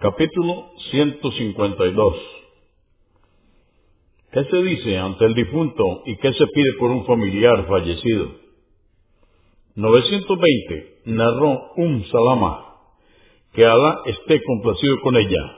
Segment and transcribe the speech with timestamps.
[0.00, 2.14] Capítulo 152
[4.30, 8.30] ¿Qué se dice ante el difunto y qué se pide por un familiar fallecido?
[9.74, 11.00] 920.
[11.06, 12.76] Narró Um Salama,
[13.52, 15.56] que Alá esté complacido con ella,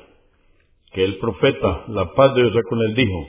[0.95, 3.29] que el profeta, la paz de Dios con él, dijo,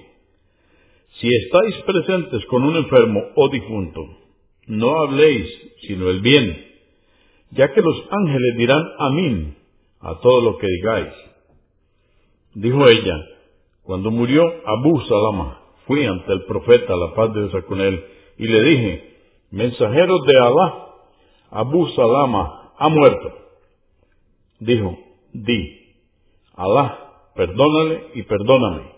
[1.20, 4.00] Si estáis presentes con un enfermo o difunto,
[4.68, 5.46] no habléis
[5.82, 6.68] sino el bien,
[7.50, 9.61] ya que los ángeles dirán amén
[10.02, 11.14] a todo lo que digáis.
[12.54, 13.16] Dijo ella,
[13.84, 18.04] cuando murió Abu Salama, fui ante el profeta, la paz de Dios con él,
[18.38, 19.18] y le dije,
[19.52, 20.88] mensajero de Alá,
[21.52, 23.34] Abu Salama ha muerto.
[24.60, 24.98] Dijo,
[25.34, 25.96] di,
[26.56, 26.98] Alá,
[27.36, 28.92] perdónale y perdóname.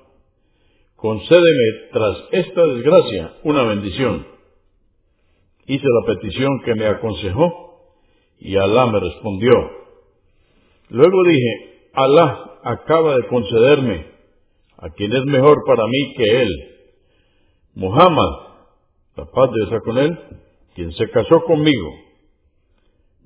[0.96, 4.26] Concédeme tras esta desgracia una bendición.
[5.66, 7.96] Hice la petición que me aconsejó
[8.40, 9.83] y Alá me respondió.
[10.94, 14.06] Luego dije, Alá acaba de concederme
[14.78, 16.50] a quien es mejor para mí que él.
[17.74, 18.30] Muhammad,
[19.16, 20.16] la paz de Dios con él,
[20.76, 21.96] quien se casó conmigo.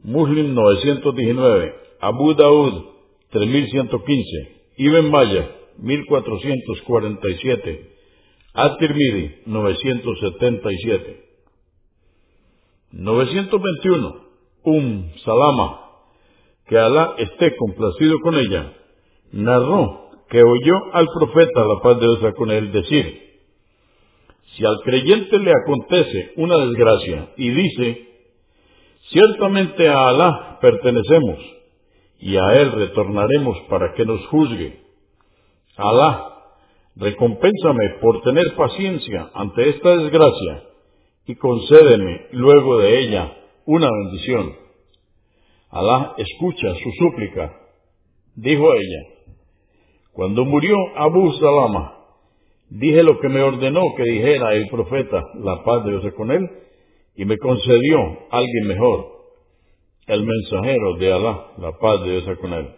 [0.01, 2.85] Muslim 919, Abu Daud
[3.31, 4.23] 3115,
[4.77, 7.91] Ibn Maya 1447,
[8.53, 11.25] At-Tirmidhi 977.
[12.93, 14.21] 921,
[14.63, 15.86] Um Salama
[16.67, 18.73] que Alá esté complacido con ella,
[19.31, 23.27] narró que oyó al profeta, la paz de Dios con él, decir,
[24.55, 28.07] si al creyente le acontece una desgracia y dice,
[29.09, 31.39] ciertamente a Alá pertenecemos
[32.19, 34.81] y a Él retornaremos para que nos juzgue.
[35.75, 36.33] Alá,
[36.95, 40.63] recompénsame por tener paciencia ante esta desgracia
[41.27, 44.66] y concédeme luego de ella una bendición.
[45.69, 47.53] Alá escucha su súplica.
[48.35, 49.17] Dijo ella,
[50.13, 51.93] cuando murió Abu Salama,
[52.69, 56.49] dije lo que me ordenó que dijera el profeta, la paz de Dios con él,
[57.15, 57.97] y me concedió
[58.29, 59.07] alguien mejor,
[60.07, 62.69] el mensajero de Alá, la paz de Dios con él.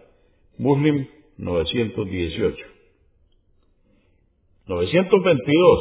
[0.57, 1.07] Muslim
[1.37, 2.65] 918.
[4.65, 5.79] 922.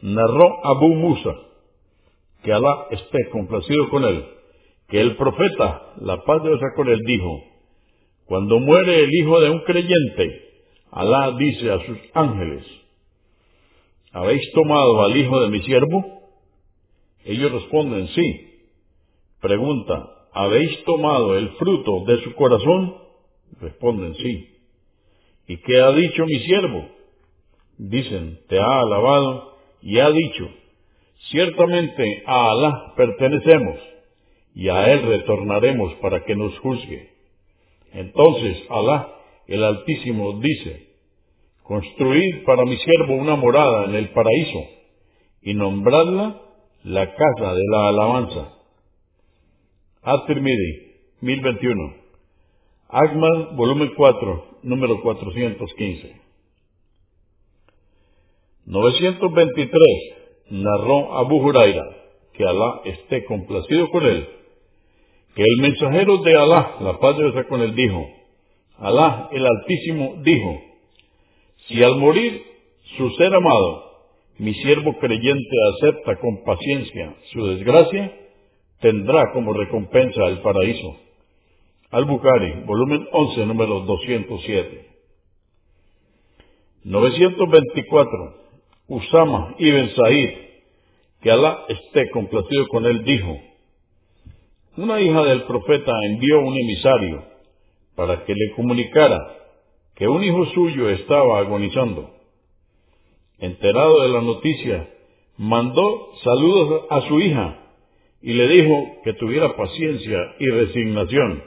[0.00, 1.34] Narró Abu Musa,
[2.42, 4.37] que Alá esté complacido con él
[4.88, 7.44] que el profeta, la paz de Dios con él, dijo,
[8.24, 10.44] cuando muere el hijo de un creyente,
[10.90, 12.64] Alá dice a sus ángeles,
[14.12, 16.22] ¿habéis tomado al hijo de mi siervo?
[17.24, 18.46] Ellos responden, sí.
[19.40, 22.96] Pregunta, ¿habéis tomado el fruto de su corazón?
[23.60, 24.56] Responden, sí.
[25.48, 26.88] ¿Y qué ha dicho mi siervo?
[27.76, 30.48] Dicen, te ha alabado y ha dicho,
[31.30, 33.78] ciertamente a Alá pertenecemos
[34.58, 37.10] y a Él retornaremos para que nos juzgue.
[37.92, 39.08] Entonces Alá,
[39.46, 40.88] el Altísimo, dice,
[41.62, 44.64] construid para mi siervo una morada en el paraíso
[45.42, 46.42] y nombradla
[46.82, 48.52] la casa de la alabanza.
[50.02, 51.94] At-Tirmidhi, 1021.
[52.88, 56.20] Agmal, volumen 4, número 415.
[58.66, 59.70] 923.
[60.50, 61.84] Narró Abu Huraira,
[62.32, 64.28] que Alá esté complacido con él,
[65.44, 68.04] el mensajero de Alá, la paz de con él, dijo,
[68.78, 70.60] Alá el Altísimo dijo,
[71.68, 72.42] si al morir
[72.96, 73.84] su ser amado,
[74.38, 78.12] mi siervo creyente acepta con paciencia su desgracia,
[78.80, 80.96] tendrá como recompensa el paraíso.
[81.90, 84.86] Al-Bukhari, volumen 11, número 207.
[86.84, 88.34] 924.
[88.88, 90.30] Usama ibn Said,
[91.20, 93.47] que Alá esté complacido con él, dijo,
[94.78, 97.24] una hija del profeta envió un emisario
[97.96, 99.18] para que le comunicara
[99.96, 102.10] que un hijo suyo estaba agonizando.
[103.38, 104.88] Enterado de la noticia,
[105.36, 107.58] mandó saludos a su hija
[108.22, 108.72] y le dijo
[109.02, 111.42] que tuviera paciencia y resignación,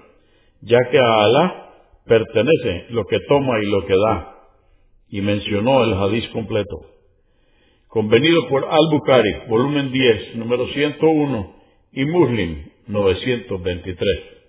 [0.63, 1.69] ya que a Alá
[2.05, 4.35] pertenece lo que toma y lo que da,
[5.09, 6.81] y mencionó el hadiz completo.
[7.87, 11.55] Convenido por Al-Bukhari, volumen 10, número 101,
[11.93, 14.40] y Muslim, 923.